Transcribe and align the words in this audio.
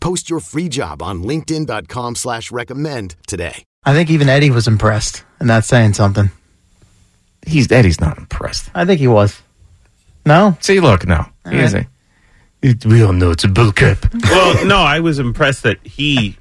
Post 0.00 0.30
your 0.30 0.40
free 0.40 0.68
job 0.68 1.02
on 1.02 1.22
linkedin.com 1.22 2.14
slash 2.16 2.50
recommend 2.52 3.16
today. 3.26 3.64
I 3.84 3.94
think 3.94 4.10
even 4.10 4.28
Eddie 4.28 4.50
was 4.50 4.66
impressed, 4.68 5.24
and 5.40 5.48
that's 5.48 5.66
saying 5.66 5.94
something. 5.94 6.30
He's 7.46 7.70
Eddie's 7.70 8.00
not 8.00 8.18
impressed. 8.18 8.70
I 8.74 8.84
think 8.84 9.00
he 9.00 9.08
was. 9.08 9.40
No? 10.26 10.56
See, 10.60 10.80
look, 10.80 11.06
no. 11.06 11.24
He 11.48 11.56
right. 11.56 11.60
isn't. 11.64 11.86
It- 12.62 12.84
We 12.84 13.02
all 13.02 13.12
know 13.12 13.30
it's 13.30 13.44
a 13.44 13.48
bull 13.48 13.72
cap. 13.72 13.98
well, 14.24 14.64
no, 14.66 14.78
I 14.78 15.00
was 15.00 15.18
impressed 15.18 15.62
that 15.62 15.78
he 15.86 16.36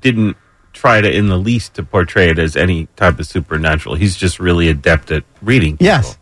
didn't 0.00 0.36
try 0.72 1.00
to, 1.00 1.10
in 1.10 1.28
the 1.28 1.38
least, 1.38 1.74
to 1.74 1.82
portray 1.82 2.30
it 2.30 2.38
as 2.38 2.56
any 2.56 2.86
type 2.96 3.18
of 3.18 3.26
supernatural. 3.26 3.94
He's 3.94 4.16
just 4.16 4.38
really 4.38 4.68
adept 4.68 5.10
at 5.10 5.24
reading. 5.42 5.72
people. 5.72 5.86
Yes. 5.86 6.18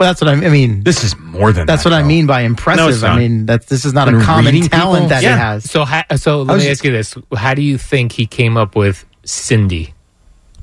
But 0.00 0.06
that's 0.06 0.22
what 0.22 0.28
I, 0.30 0.46
I 0.46 0.48
mean. 0.48 0.82
This 0.82 1.04
is 1.04 1.14
more 1.18 1.52
than 1.52 1.66
That's 1.66 1.84
that, 1.84 1.90
what 1.90 1.94
I 1.94 2.02
mean 2.02 2.24
by 2.26 2.40
impressive. 2.40 3.02
No, 3.02 3.08
I 3.08 3.18
mean, 3.18 3.44
that 3.44 3.66
this 3.66 3.84
is 3.84 3.92
not 3.92 4.08
a 4.08 4.16
And 4.16 4.22
common 4.22 4.54
talent 4.62 5.02
people? 5.02 5.08
that 5.10 5.22
Yeah. 5.22 5.34
he 5.34 5.38
has. 5.38 5.70
So, 5.70 5.84
ha- 5.84 6.06
so 6.16 6.40
let 6.40 6.54
was- 6.54 6.64
me 6.64 6.70
ask 6.70 6.82
you 6.82 6.90
this: 6.90 7.14
How 7.36 7.52
do 7.52 7.60
you 7.60 7.76
think 7.76 8.12
he 8.12 8.24
came 8.24 8.56
up 8.56 8.74
with 8.74 9.04
Cindy 9.24 9.92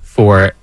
for 0.01 0.53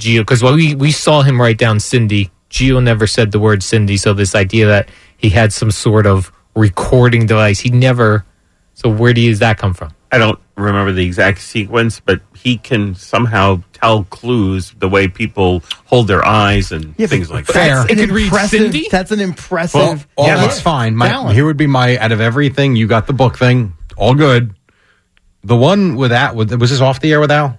Gio? 0.00 0.22
Because 0.22 0.42
we 0.42 0.74
we 0.74 0.90
saw 0.90 1.22
him 1.22 1.40
write 1.40 1.56
down 1.58 1.78
Cindy. 1.78 2.32
Gio 2.50 2.82
never 2.82 3.06
said 3.06 3.30
the 3.30 3.38
word 3.38 3.62
Cindy, 3.62 3.96
so 3.96 4.12
this 4.12 4.34
idea 4.34 4.66
that 4.66 4.88
he 5.16 5.28
had 5.30 5.52
some 5.52 5.70
sort 5.70 6.04
of 6.04 6.32
recording 6.56 7.26
device, 7.26 7.60
he 7.60 7.70
never. 7.70 8.24
So 8.74 8.88
where 8.88 9.12
do 9.14 9.20
you, 9.20 9.30
does 9.30 9.38
that 9.38 9.56
come 9.56 9.72
from? 9.72 9.94
I 10.12 10.18
don't 10.18 10.38
remember 10.56 10.92
the 10.92 11.04
exact 11.04 11.40
sequence, 11.40 12.00
but 12.00 12.20
he 12.34 12.56
can 12.58 12.94
somehow 12.94 13.62
tell 13.72 14.04
clues 14.04 14.74
the 14.78 14.88
way 14.88 15.08
people 15.08 15.62
hold 15.86 16.08
their 16.08 16.24
eyes 16.24 16.72
and 16.72 16.96
things 16.96 17.30
like 17.30 17.46
that. 17.46 17.54
That's 17.54 17.86
He 17.86 17.92
an 17.92 17.98
could 17.98 18.14
read 18.14 18.24
impressive. 18.24 18.60
Cindy? 18.60 18.88
That's 18.90 19.12
an 19.12 19.20
impressive. 19.20 19.78
Well, 19.80 20.04
all 20.16 20.26
yeah, 20.26 20.36
that's 20.36 20.60
fine. 20.60 20.96
My, 20.96 21.08
talent. 21.08 21.34
here 21.34 21.44
would 21.44 21.56
be 21.56 21.68
my 21.68 21.96
out 21.98 22.12
of 22.12 22.20
everything. 22.20 22.74
You 22.74 22.86
got 22.88 23.06
the 23.06 23.12
book 23.12 23.38
thing, 23.38 23.74
all 23.96 24.14
good. 24.14 24.54
The 25.44 25.56
one 25.56 25.96
with 25.96 26.10
that 26.10 26.34
was 26.34 26.54
was 26.56 26.70
this 26.70 26.80
off 26.80 27.00
the 27.00 27.12
air 27.12 27.20
with 27.20 27.30
Al? 27.30 27.56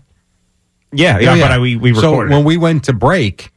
Yeah, 0.94 1.19
yeah, 1.19 1.34
oh, 1.34 1.40
but 1.40 1.51
I, 1.51 1.57
we 1.59 1.78
we 1.78 1.95
so 1.95 2.17
when 2.17 2.31
it. 2.31 2.45
we 2.45 2.57
went 2.57 2.84
to 2.85 2.94
break, 2.94 3.51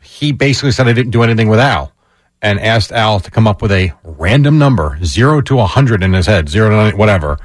he 0.00 0.32
basically 0.32 0.70
said 0.70 0.86
I 0.86 0.92
didn't 0.92 1.10
do 1.10 1.22
anything 1.22 1.48
with 1.48 1.58
Al, 1.58 1.92
and 2.40 2.60
asked 2.60 2.92
Al 2.92 3.18
to 3.20 3.30
come 3.30 3.46
up 3.48 3.60
with 3.60 3.72
a 3.72 3.92
random 4.04 4.58
number, 4.58 4.98
zero 5.04 5.40
to 5.42 5.58
a 5.58 5.66
hundred 5.66 6.02
in 6.02 6.12
his 6.12 6.26
head, 6.26 6.48
zero 6.48 6.70
to 6.70 6.76
90, 6.76 6.96
whatever. 6.96 7.38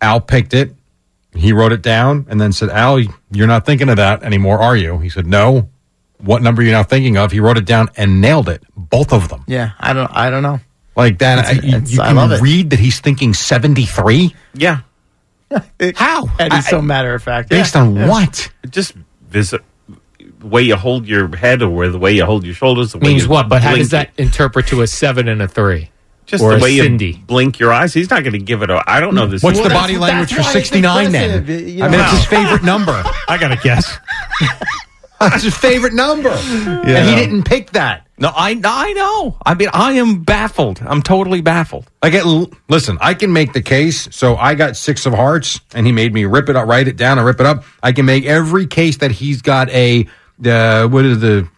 Al 0.00 0.20
picked 0.20 0.54
it. 0.54 0.74
He 1.34 1.52
wrote 1.52 1.72
it 1.72 1.82
down 1.82 2.26
and 2.30 2.40
then 2.40 2.52
said, 2.52 2.70
"Al, 2.70 3.00
you're 3.30 3.46
not 3.46 3.66
thinking 3.66 3.88
of 3.88 3.96
that 3.96 4.22
anymore, 4.22 4.58
are 4.58 4.76
you?" 4.76 4.98
He 4.98 5.08
said, 5.08 5.26
"No." 5.26 5.68
What 6.20 6.42
number 6.42 6.62
are 6.62 6.64
you 6.64 6.72
now 6.72 6.82
thinking 6.82 7.16
of? 7.16 7.30
He 7.30 7.38
wrote 7.38 7.58
it 7.58 7.64
down 7.64 7.90
and 7.96 8.20
nailed 8.20 8.48
it, 8.48 8.60
both 8.76 9.12
of 9.12 9.28
them. 9.28 9.44
Yeah, 9.46 9.70
I 9.78 9.92
don't. 9.92 10.10
I 10.12 10.30
don't 10.30 10.42
know. 10.42 10.58
Like 10.96 11.18
that, 11.18 11.38
It's- 11.38 11.50
I- 11.64 11.66
you, 11.66 11.76
it's- 11.76 11.92
you 11.92 12.00
I 12.02 12.08
can 12.08 12.16
love 12.16 12.32
it. 12.32 12.40
read 12.40 12.70
that 12.70 12.80
he's 12.80 12.98
thinking 12.98 13.32
seventy 13.34 13.84
three. 13.86 14.34
Yeah, 14.52 14.80
How? 15.94 16.28
Eddie's 16.40 16.66
so 16.68 16.82
matter 16.82 17.14
of 17.14 17.22
fact. 17.22 17.50
Based 17.50 17.76
Yeah. 17.76 17.82
on 17.82 17.94
Yeah. 17.94 18.08
what? 18.08 18.50
just 18.68 18.94
visit 19.30 19.62
the 20.40 20.46
way 20.46 20.62
you 20.62 20.74
hold 20.74 21.06
your 21.06 21.34
head 21.36 21.62
or 21.62 21.88
the 21.88 21.98
way 22.00 22.12
you 22.12 22.24
hold 22.24 22.44
your 22.44 22.54
shoulders. 22.54 22.92
The 22.92 22.98
way 22.98 23.10
Means 23.10 23.22
you 23.24 23.28
what? 23.28 23.48
But 23.48 23.62
how 23.62 23.76
does 23.76 23.90
that 23.90 24.10
interpret 24.18 24.66
to 24.68 24.82
a 24.82 24.86
seven 24.88 25.28
and 25.28 25.40
a 25.40 25.46
three? 25.46 25.90
Just 26.28 26.44
or 26.44 26.56
the 26.56 26.62
way 26.62 26.76
Cindy? 26.76 27.06
you 27.12 27.18
blink 27.26 27.58
your 27.58 27.72
eyes. 27.72 27.94
He's 27.94 28.10
not 28.10 28.22
going 28.22 28.34
to 28.34 28.38
give 28.38 28.62
it 28.62 28.68
a. 28.68 28.84
I 28.86 29.00
don't 29.00 29.14
know 29.14 29.26
this. 29.26 29.42
What's 29.42 29.60
the 29.60 29.70
body 29.70 29.96
language 29.96 30.34
for 30.34 30.42
69 30.42 31.10
then? 31.10 31.30
impressive, 31.30 31.68
you 31.68 31.82
I 31.82 31.88
mean, 31.88 31.98
know. 31.98 32.04
it's 32.04 32.18
his 32.18 32.24
favorite 32.38 32.62
number. 32.62 33.02
I 33.28 33.38
gotta 33.38 33.56
guess. 33.56 33.98
That's 35.20 35.42
his 35.42 35.56
favorite 35.56 35.94
number. 35.94 36.28
And 36.28 37.08
he 37.08 37.14
didn't 37.16 37.44
pick 37.44 37.70
that. 37.72 38.06
No, 38.18 38.28
I 38.28 38.60
I 38.62 38.92
know. 38.92 39.38
I 39.44 39.54
mean, 39.54 39.68
I 39.72 39.92
am 39.92 40.22
baffled. 40.22 40.80
I'm 40.84 41.02
totally 41.02 41.40
baffled. 41.40 41.90
I 42.02 42.10
get, 42.10 42.26
listen, 42.68 42.98
I 43.00 43.14
can 43.14 43.32
make 43.32 43.52
the 43.54 43.62
case. 43.62 44.14
So 44.14 44.36
I 44.36 44.54
got 44.54 44.76
six 44.76 45.06
of 45.06 45.14
hearts 45.14 45.60
and 45.74 45.86
he 45.86 45.92
made 45.92 46.12
me 46.12 46.24
rip 46.24 46.48
it 46.48 46.56
up, 46.56 46.68
write 46.68 46.88
it 46.88 46.96
down 46.96 47.18
and 47.18 47.26
rip 47.26 47.40
it 47.40 47.46
up. 47.46 47.64
I 47.82 47.92
can 47.92 48.06
make 48.06 48.26
every 48.26 48.66
case 48.66 48.98
that 48.98 49.12
he's 49.12 49.40
got 49.40 49.70
a, 49.70 50.06
uh, 50.44 50.88
what 50.88 51.04
is 51.04 51.20
the, 51.20 51.48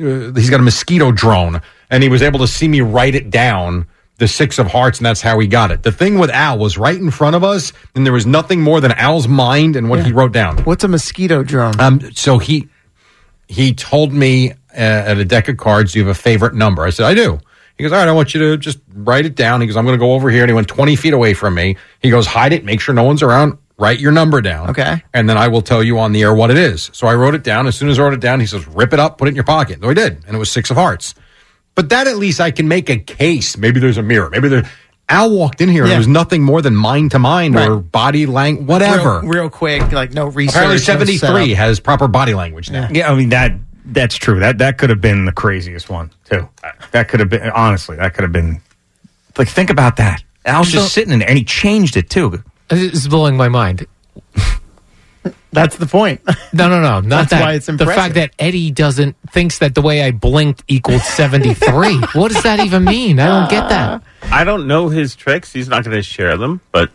uh, 0.00 0.32
he's 0.34 0.50
got 0.50 0.60
a 0.60 0.64
mosquito 0.64 1.12
drone 1.12 1.62
and 1.90 2.02
he 2.02 2.08
was 2.08 2.22
able 2.22 2.40
to 2.40 2.48
see 2.48 2.68
me 2.68 2.80
write 2.80 3.14
it 3.14 3.30
down 3.30 3.86
the 4.18 4.28
six 4.28 4.58
of 4.58 4.66
hearts 4.66 4.98
and 4.98 5.06
that's 5.06 5.20
how 5.22 5.38
he 5.38 5.46
got 5.46 5.70
it. 5.70 5.82
The 5.82 5.92
thing 5.92 6.18
with 6.18 6.30
Al 6.30 6.58
was 6.58 6.76
right 6.76 6.96
in 6.98 7.10
front 7.10 7.36
of 7.36 7.42
us 7.44 7.72
and 7.94 8.04
there 8.04 8.12
was 8.12 8.26
nothing 8.26 8.60
more 8.60 8.80
than 8.80 8.92
Al's 8.92 9.28
mind 9.28 9.76
and 9.76 9.88
what 9.88 10.04
he 10.04 10.12
wrote 10.12 10.32
down. 10.32 10.58
What's 10.64 10.84
a 10.84 10.88
mosquito 10.88 11.42
drone? 11.42 11.78
Um, 11.80 12.00
so 12.14 12.38
he 12.38 12.68
he 13.46 13.72
told 13.74 14.12
me 14.12 14.50
uh, 14.50 14.54
at 14.74 15.18
a 15.18 15.24
deck 15.24 15.48
of 15.48 15.56
cards, 15.56 15.92
"Do 15.92 16.00
you 16.00 16.04
have 16.06 16.14
a 16.16 16.20
favorite 16.20 16.54
number?" 16.54 16.82
I 16.84 16.90
said, 16.90 17.06
"I 17.06 17.14
do." 17.14 17.38
He 17.76 17.84
goes, 17.84 17.92
"All 17.92 17.98
right, 17.98 18.08
I 18.08 18.12
want 18.12 18.34
you 18.34 18.40
to 18.40 18.56
just 18.58 18.78
write 18.92 19.24
it 19.24 19.34
down." 19.36 19.60
He 19.60 19.66
goes, 19.66 19.76
"I'm 19.76 19.84
going 19.86 19.96
to 19.98 20.04
go 20.04 20.12
over 20.12 20.30
here," 20.30 20.42
and 20.42 20.50
he 20.50 20.54
went 20.54 20.68
20 20.68 20.96
feet 20.96 21.14
away 21.14 21.32
from 21.32 21.54
me. 21.54 21.76
He 22.00 22.10
goes, 22.10 22.26
"Hide 22.26 22.52
it, 22.52 22.64
make 22.64 22.80
sure 22.80 22.94
no 22.94 23.04
one's 23.04 23.22
around. 23.22 23.56
Write 23.78 24.00
your 24.00 24.10
number 24.12 24.40
down, 24.40 24.70
Okay. 24.70 25.02
and 25.14 25.28
then 25.30 25.38
I 25.38 25.46
will 25.46 25.62
tell 25.62 25.82
you 25.84 25.98
on 26.00 26.10
the 26.12 26.22
air 26.22 26.34
what 26.34 26.50
it 26.50 26.58
is." 26.58 26.90
So 26.92 27.06
I 27.06 27.14
wrote 27.14 27.34
it 27.34 27.44
down. 27.44 27.66
As 27.68 27.76
soon 27.76 27.88
as 27.88 27.98
I 27.98 28.02
wrote 28.02 28.12
it 28.14 28.20
down, 28.20 28.40
he 28.40 28.46
says, 28.46 28.66
"Rip 28.66 28.92
it 28.92 28.98
up, 29.00 29.16
put 29.18 29.28
it 29.28 29.30
in 29.30 29.34
your 29.36 29.44
pocket." 29.44 29.78
So 29.80 29.88
I 29.88 29.94
did, 29.94 30.22
and 30.26 30.34
it 30.34 30.38
was 30.38 30.50
six 30.50 30.70
of 30.70 30.76
hearts. 30.76 31.14
But 31.78 31.90
that 31.90 32.08
at 32.08 32.16
least 32.16 32.40
I 32.40 32.50
can 32.50 32.66
make 32.66 32.90
a 32.90 32.98
case. 32.98 33.56
Maybe 33.56 33.78
there's 33.78 33.98
a 33.98 34.02
mirror. 34.02 34.28
Maybe 34.30 34.48
there. 34.48 34.68
Al 35.08 35.30
walked 35.30 35.60
in 35.60 35.68
here. 35.68 35.82
and 35.84 35.90
Yeah. 35.90 35.94
It 35.94 35.98
was 35.98 36.08
nothing 36.08 36.42
more 36.42 36.60
than 36.60 36.74
mind 36.74 37.12
to 37.12 37.20
mind 37.20 37.54
or 37.56 37.76
body 37.76 38.26
language, 38.26 38.66
whatever. 38.66 39.20
Real, 39.20 39.30
real 39.30 39.48
quick, 39.48 39.92
like 39.92 40.12
no 40.12 40.26
research. 40.26 40.56
Apparently, 40.56 40.78
73 40.78 41.18
setup. 41.18 41.56
has 41.56 41.78
proper 41.78 42.08
body 42.08 42.34
language 42.34 42.68
now. 42.68 42.88
Yeah, 42.90 43.08
I 43.08 43.14
mean 43.14 43.28
that 43.28 43.52
that's 43.84 44.16
true. 44.16 44.40
That 44.40 44.58
that 44.58 44.78
could 44.78 44.90
have 44.90 45.00
been 45.00 45.24
the 45.24 45.30
craziest 45.30 45.88
one 45.88 46.10
too. 46.28 46.48
That 46.90 47.06
could 47.06 47.20
have 47.20 47.28
been 47.28 47.48
honestly. 47.48 47.94
That 47.94 48.12
could 48.12 48.24
have 48.24 48.32
been 48.32 48.60
like 49.38 49.46
think 49.46 49.70
about 49.70 49.98
that. 49.98 50.24
Al's 50.44 50.72
just 50.72 50.92
sitting 50.92 51.12
in 51.12 51.20
there 51.20 51.28
and 51.28 51.38
he 51.38 51.44
changed 51.44 51.96
it 51.96 52.10
too. 52.10 52.42
It's 52.70 53.06
blowing 53.06 53.36
my 53.36 53.48
mind. 53.48 53.86
That's 55.52 55.76
the 55.76 55.86
point. 55.86 56.20
No, 56.52 56.68
no, 56.68 56.80
no, 56.80 57.00
not 57.00 57.08
That's 57.08 57.30
that. 57.30 57.40
why 57.42 57.52
it's 57.54 57.68
impressive. 57.68 57.94
the 57.94 58.00
fact 58.00 58.14
that 58.14 58.32
Eddie 58.38 58.70
doesn't 58.70 59.16
thinks 59.30 59.58
that 59.58 59.74
the 59.74 59.82
way 59.82 60.02
I 60.02 60.10
blinked 60.10 60.64
equals 60.68 61.04
seventy 61.04 61.54
three. 61.54 61.96
what 62.14 62.32
does 62.32 62.42
that 62.42 62.60
even 62.60 62.84
mean? 62.84 63.18
I 63.20 63.26
don't 63.26 63.50
get 63.50 63.68
that. 63.68 64.02
I 64.24 64.44
don't 64.44 64.66
know 64.66 64.88
his 64.88 65.14
tricks. 65.16 65.52
He's 65.52 65.68
not 65.68 65.84
going 65.84 65.96
to 65.96 66.02
share 66.02 66.36
them. 66.36 66.60
But 66.72 66.90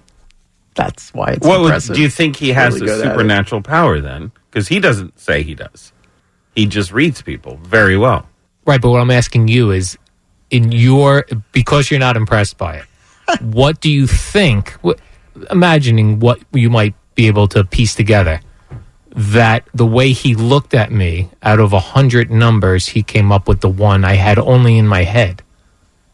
That's 0.76 1.14
why 1.14 1.32
it's 1.32 1.46
what 1.48 1.60
would, 1.60 1.66
impressive. 1.68 1.96
do 1.96 2.02
you 2.02 2.10
think 2.10 2.36
he 2.36 2.50
has 2.50 2.76
Really 2.76 2.86
a 2.86 2.90
good 2.90 3.02
at 3.02 3.08
it. 3.08 3.12
supernatural 3.12 3.62
power 3.62 4.00
then? 4.02 4.32
Because 4.50 4.68
he 4.68 4.80
doesn't 4.80 5.20
say 5.20 5.44
he 5.44 5.56
does. 5.56 5.92
He 6.56 6.66
just 6.68 6.92
reads 6.92 7.22
people 7.22 7.58
very 7.64 7.98
well. 7.98 8.28
Right, 8.66 8.80
but 8.80 8.92
what 8.92 9.02
I'm 9.02 9.12
asking 9.12 9.48
you 9.48 9.72
is, 9.72 9.98
in 10.52 10.72
your 10.72 11.26
because 11.52 11.90
you're 11.90 12.00
not 12.00 12.16
impressed 12.16 12.58
by 12.58 12.76
it, 12.78 13.42
what 13.42 13.82
do 13.82 13.92
you 13.92 14.06
think? 14.08 14.72
What, 14.84 15.00
imagining 15.50 16.20
what 16.20 16.40
you 16.54 16.70
might 16.70 16.94
be 17.16 17.28
able 17.28 17.48
to 17.50 17.64
piece 17.64 17.96
together. 17.96 18.40
that 19.16 19.64
the 19.76 19.86
way 19.86 20.12
he 20.12 20.34
looked 20.34 20.74
at 20.74 20.92
me, 20.92 21.30
out 21.44 21.60
of 21.60 21.72
a 21.72 21.80
hundred 21.80 22.32
numbers, 22.32 22.88
he 22.88 23.04
came 23.04 23.32
up 23.32 23.48
with 23.48 23.62
the 23.62 23.70
one 23.70 24.04
I 24.04 24.14
had 24.16 24.40
only 24.40 24.78
in 24.80 24.88
my 24.88 25.04
head. 25.04 25.44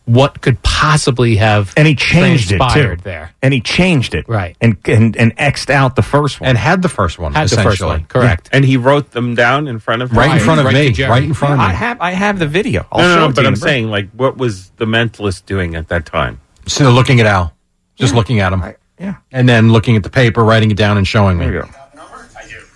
What 0.04 0.42
could 0.42 0.62
possibly 0.64 1.36
have 1.38 1.72
and 1.78 1.88
he 1.88 1.94
changed 1.96 2.52
it 2.52 2.60
too. 2.74 2.98
there? 3.04 3.32
And 3.44 3.54
he 3.54 3.62
changed 3.62 4.16
it 4.16 4.28
Right. 4.28 4.58
and 4.60 4.76
and 4.86 5.16
and 5.16 5.34
xed 5.38 5.70
out 5.70 5.96
the 5.96 6.02
first 6.02 6.42
one 6.42 6.50
and 6.50 6.58
had 6.58 6.82
the 6.82 6.90
first 6.90 7.20
one. 7.20 7.34
Had 7.34 7.48
the 7.48 7.56
first 7.58 7.76
essentially. 7.76 7.90
one, 8.00 8.06
correct? 8.06 8.50
And 8.52 8.66
he 8.66 8.76
wrote 8.76 9.12
them 9.12 9.36
down 9.36 9.68
in 9.68 9.78
front 9.80 10.02
of 10.02 10.12
Right 10.12 10.34
in 10.38 10.44
front 10.44 10.60
of 10.60 10.66
Right 10.66 10.98
me. 10.98 11.06
Right 11.06 11.24
in 11.24 11.34
front 11.36 11.54
of 11.54 11.60
me. 11.60 11.66
I 11.66 11.72
have 11.74 12.02
I 12.02 12.12
have 12.12 12.40
the 12.40 12.48
video. 12.48 12.86
I'll 12.92 13.00
No, 13.02 13.06
show 13.08 13.16
no, 13.16 13.22
no, 13.22 13.28
to 13.28 13.34
but 13.36 13.46
I'm 13.46 13.54
in 13.54 13.54
a 13.54 13.62
break. 13.62 13.70
saying, 13.72 13.90
like, 13.92 14.10
what 14.12 14.36
was 14.36 14.72
the 14.78 14.86
mentalist 14.86 15.46
doing 15.46 15.76
at 15.76 15.88
that 15.90 16.06
time? 16.08 16.42
So 16.66 16.90
looking 16.92 17.20
at 17.22 17.28
Al, 17.28 17.54
just 17.96 18.14
looking 18.16 18.40
at 18.40 18.52
him, 18.52 18.64
yeah. 19.00 19.16
and 19.32 19.48
then 19.48 19.72
looking 19.72 19.96
at 19.96 20.04
the 20.04 20.10
paper, 20.10 20.44
writing 20.44 20.72
it 20.72 20.78
down, 20.78 20.98
and 20.98 21.08
showing 21.08 21.38
me. 21.38 21.46
There 21.46 21.54
you 21.56 21.62
go. 21.64 21.70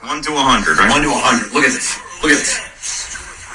One 0.04 0.22
to 0.22 0.32
a 0.34 0.44
hundred, 0.44 0.78
right? 0.78 0.90
One 0.92 1.02
to 1.02 1.10
a 1.10 1.16
hundred. 1.16 1.54
Look 1.54 1.64
at 1.64 1.72
this. 1.72 1.96
Look 2.22 2.32
at 2.32 2.40
this. 2.44 2.60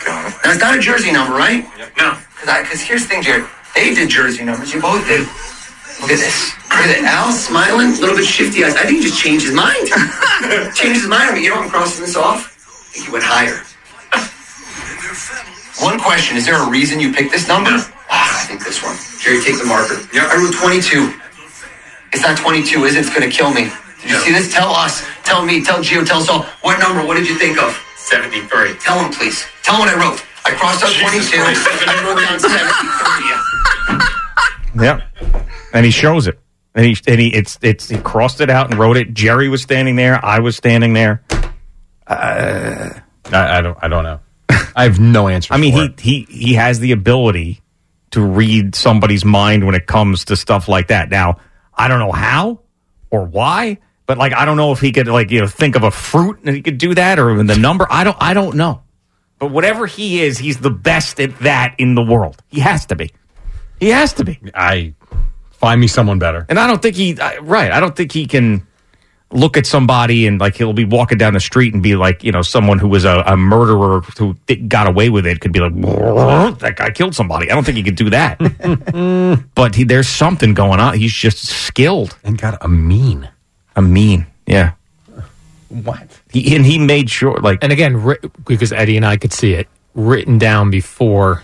Got 0.04 0.32
it. 0.32 0.34
Now 0.44 0.50
it's 0.52 0.60
not 0.60 0.76
a 0.76 0.80
jersey 0.80 1.12
number, 1.12 1.36
right? 1.36 1.64
No. 1.98 2.16
Because 2.40 2.80
here's 2.80 3.02
the 3.02 3.08
thing, 3.08 3.22
Jared. 3.22 3.44
They 3.74 3.92
did 3.92 4.08
jersey 4.08 4.44
numbers. 4.44 4.72
You 4.72 4.80
both 4.80 5.04
did. 5.06 5.28
Look 6.00 6.08
at 6.08 6.20
this. 6.22 6.56
Look 6.72 6.80
at 6.88 7.04
that. 7.04 7.04
Al 7.04 7.32
smiling, 7.32 7.92
a 7.92 8.00
little 8.00 8.16
bit 8.16 8.24
shifty 8.24 8.64
eyes. 8.64 8.74
I 8.74 8.88
think 8.88 9.02
he 9.02 9.04
just 9.04 9.20
changed 9.20 9.44
his 9.44 9.54
mind. 9.54 9.86
changed 10.74 11.04
his 11.04 11.10
mind 11.10 11.28
on 11.30 11.34
me. 11.36 11.44
You 11.44 11.52
know 11.52 11.60
I'm 11.60 11.68
crossing 11.68 12.00
this 12.00 12.16
off? 12.16 12.48
I 12.48 12.96
think 12.96 13.06
he 13.06 13.12
went 13.12 13.24
higher. 13.28 13.60
One 15.84 16.00
question. 16.00 16.36
Is 16.36 16.46
there 16.46 16.56
a 16.56 16.68
reason 16.70 16.98
you 16.98 17.12
picked 17.12 17.30
this 17.30 17.46
number? 17.46 17.70
Ah, 18.08 18.42
I 18.42 18.46
think 18.48 18.64
this 18.64 18.82
one. 18.82 18.96
Jerry, 19.20 19.44
take 19.44 19.58
the 19.60 19.68
marker. 19.68 20.00
Yeah. 20.16 20.32
I 20.32 20.40
wrote 20.40 20.54
22. 20.56 21.12
It's 22.12 22.22
not 22.22 22.36
22, 22.38 22.84
is 22.84 22.94
it? 22.96 23.00
It's 23.00 23.10
going 23.14 23.28
to 23.28 23.34
kill 23.34 23.50
me. 23.52 23.70
Did 24.02 24.10
you 24.10 24.16
No. 24.16 24.22
see 24.22 24.32
this? 24.32 24.52
Tell 24.52 24.70
us. 24.70 25.02
Tell 25.24 25.44
me. 25.44 25.62
Tell 25.64 25.78
Gio. 25.78 26.04
Tell 26.06 26.20
us 26.20 26.28
all. 26.28 26.42
What 26.62 26.78
number? 26.80 27.04
What 27.06 27.14
did 27.16 27.28
you 27.28 27.36
think 27.38 27.60
of? 27.62 27.76
73. 27.96 28.74
Tell 28.80 28.98
him, 29.04 29.12
please. 29.12 29.44
Tell 29.62 29.74
him 29.76 29.80
what 29.80 29.88
I 29.90 29.96
wrote. 30.00 30.22
I 30.44 30.50
crossed 30.52 30.82
out 30.84 30.90
Jesus 30.90 31.30
22. 31.30 31.42
Christ. 31.42 31.68
I 31.86 32.04
wrote 32.06 32.20
down 32.20 32.38
73. 32.40 34.84
Yeah. 34.84 35.00
And 35.74 35.84
he 35.84 35.90
shows 35.90 36.26
it. 36.26 36.38
And 36.74 36.86
he 36.86 36.96
and 37.08 37.20
he 37.20 37.34
it's 37.34 37.58
it's 37.62 37.88
he 37.88 37.98
crossed 37.98 38.40
it 38.40 38.50
out 38.50 38.70
and 38.70 38.78
wrote 38.78 38.96
it. 38.96 39.12
Jerry 39.12 39.48
was 39.48 39.62
standing 39.62 39.96
there. 39.96 40.24
I 40.24 40.38
was 40.38 40.56
standing 40.56 40.92
there. 40.92 41.22
Uh, 42.06 42.90
I, 43.32 43.58
I 43.58 43.60
don't. 43.60 43.78
I 43.82 43.88
don't 43.88 44.04
know. 44.04 44.20
I 44.76 44.84
have 44.84 45.00
no 45.00 45.28
answer. 45.28 45.52
I 45.52 45.56
mean, 45.56 45.72
he, 45.72 45.84
it. 45.84 46.00
he 46.00 46.26
he 46.30 46.54
has 46.54 46.78
the 46.78 46.92
ability 46.92 47.60
to 48.12 48.24
read 48.24 48.74
somebody's 48.74 49.24
mind 49.24 49.66
when 49.66 49.74
it 49.74 49.86
comes 49.86 50.24
to 50.26 50.36
stuff 50.36 50.68
like 50.68 50.88
that. 50.88 51.10
Now, 51.10 51.38
I 51.78 51.88
don't 51.88 52.00
know 52.00 52.12
how 52.12 52.60
or 53.10 53.24
why, 53.24 53.78
but 54.06 54.18
like 54.18 54.32
I 54.32 54.44
don't 54.44 54.56
know 54.56 54.72
if 54.72 54.80
he 54.80 54.92
could 54.92 55.06
like 55.06 55.30
you 55.30 55.40
know 55.40 55.46
think 55.46 55.76
of 55.76 55.84
a 55.84 55.90
fruit 55.90 56.40
and 56.44 56.54
he 56.54 56.62
could 56.62 56.78
do 56.78 56.94
that 56.94 57.18
or 57.18 57.30
even 57.30 57.46
the 57.46 57.56
number. 57.56 57.86
I 57.88 58.04
don't 58.04 58.16
I 58.20 58.34
don't 58.34 58.56
know. 58.56 58.82
But 59.38 59.52
whatever 59.52 59.86
he 59.86 60.22
is, 60.22 60.36
he's 60.36 60.58
the 60.58 60.70
best 60.70 61.20
at 61.20 61.38
that 61.40 61.76
in 61.78 61.94
the 61.94 62.02
world. 62.02 62.42
He 62.48 62.60
has 62.60 62.86
to 62.86 62.96
be. 62.96 63.12
He 63.78 63.90
has 63.90 64.12
to 64.14 64.24
be. 64.24 64.40
I 64.52 64.94
find 65.52 65.80
me 65.80 65.86
someone 65.86 66.18
better. 66.18 66.44
And 66.48 66.58
I 66.58 66.66
don't 66.66 66.82
think 66.82 66.96
he 66.96 67.18
I, 67.20 67.38
right. 67.38 67.70
I 67.70 67.80
don't 67.80 67.94
think 67.94 68.12
he 68.12 68.26
can 68.26 68.66
look 69.30 69.56
at 69.58 69.66
somebody 69.66 70.26
and 70.26 70.40
like 70.40 70.56
he'll 70.56 70.72
be 70.72 70.86
walking 70.86 71.18
down 71.18 71.34
the 71.34 71.40
street 71.40 71.74
and 71.74 71.82
be 71.82 71.96
like 71.96 72.24
you 72.24 72.32
know 72.32 72.40
someone 72.42 72.78
who 72.78 72.88
was 72.88 73.04
a, 73.04 73.22
a 73.26 73.36
murderer 73.36 74.00
who 74.18 74.34
got 74.68 74.86
away 74.86 75.10
with 75.10 75.26
it 75.26 75.40
could 75.40 75.52
be 75.52 75.60
like 75.60 75.74
that 76.60 76.74
guy 76.76 76.90
killed 76.90 77.14
somebody. 77.14 77.50
I 77.50 77.54
don't 77.54 77.64
think 77.64 77.76
he 77.76 77.82
could 77.82 77.94
do 77.96 78.08
that. 78.10 78.38
but 79.54 79.74
he, 79.74 79.84
there's 79.84 80.08
something 80.08 80.54
going 80.54 80.80
on. 80.80 80.94
He's 80.94 81.12
just 81.12 81.46
skilled. 81.46 82.16
And 82.24 82.38
got 82.38 82.56
a 82.64 82.68
mean. 82.68 83.28
A 83.76 83.82
mean, 83.82 84.26
yeah. 84.46 84.72
What? 85.68 86.08
He 86.32 86.56
and 86.56 86.64
he 86.64 86.78
made 86.78 87.10
sure 87.10 87.36
like 87.42 87.62
And 87.62 87.70
again, 87.72 88.02
ri- 88.02 88.16
because 88.46 88.72
Eddie 88.72 88.96
and 88.96 89.04
I 89.04 89.18
could 89.18 89.32
see 89.34 89.52
it 89.52 89.68
written 89.94 90.38
down 90.38 90.70
before 90.70 91.42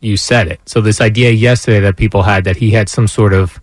you 0.00 0.16
said 0.18 0.48
it. 0.48 0.60
So 0.66 0.80
this 0.82 1.00
idea 1.00 1.30
yesterday 1.30 1.80
that 1.80 1.96
people 1.96 2.22
had 2.22 2.44
that 2.44 2.56
he 2.56 2.70
had 2.72 2.88
some 2.90 3.08
sort 3.08 3.32
of 3.32 3.58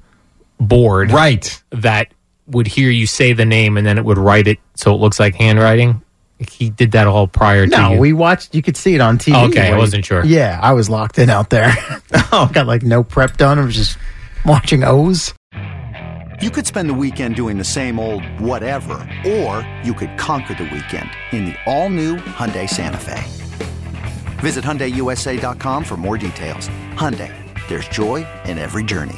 board 0.59 1.11
Right. 1.11 1.61
that 1.69 2.11
would 2.49 2.67
hear 2.67 2.89
you 2.89 3.07
say 3.07 3.33
the 3.33 3.45
name 3.45 3.77
and 3.77 3.85
then 3.85 3.97
it 3.97 4.05
would 4.05 4.17
write 4.17 4.47
it 4.47 4.59
so 4.75 4.93
it 4.93 4.97
looks 4.97 5.19
like 5.19 5.35
handwriting. 5.35 6.01
He 6.49 6.69
did 6.69 6.91
that 6.93 7.05
all 7.05 7.27
prior 7.27 7.65
to 7.67 7.69
No, 7.69 7.97
we 7.99 8.13
watched. 8.13 8.55
You 8.55 8.61
could 8.61 8.77
see 8.77 8.95
it 8.95 9.01
on 9.01 9.17
TV. 9.17 9.35
Oh, 9.35 9.47
Okay, 9.49 9.71
I 9.71 9.77
wasn't 9.77 10.05
sure. 10.05 10.23
Yeah, 10.23 10.57
I 10.61 10.71
was 10.71 10.89
locked 10.89 11.19
in 11.19 11.29
out 11.29 11.49
there. 11.49 11.73
Oh. 12.31 12.47
Got 12.53 12.67
like 12.67 12.83
no 12.83 13.03
prep 13.03 13.37
done. 13.37 13.57
I 13.57 13.65
was 13.65 13.75
just 13.75 13.97
watching 14.45 14.83
Oz. 14.83 15.33
You 16.41 16.49
could 16.51 16.65
spend 16.67 16.87
the 16.89 16.93
weekend 16.93 17.35
doing 17.35 17.57
the 17.57 17.63
same 17.63 17.99
old 17.99 18.23
whatever, 18.39 18.93
or 19.27 19.67
you 19.83 19.93
could 19.93 20.15
conquer 20.17 20.53
the 20.53 20.63
weekend 20.63 21.09
in 21.31 21.45
the 21.45 21.55
all-new 21.65 22.17
Hyundai 22.17 22.69
Santa 22.69 22.97
Fe. 22.97 23.21
Visit 24.39 24.63
HyundaiUSA.com 24.63 25.83
for 25.83 25.97
more 25.97 26.17
details. 26.17 26.69
Hyundai, 26.93 27.33
there's 27.67 27.87
joy 27.89 28.25
in 28.45 28.57
every 28.57 28.83
journey. 28.83 29.17